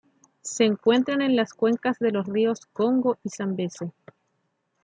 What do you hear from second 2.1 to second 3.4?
ríos Congo y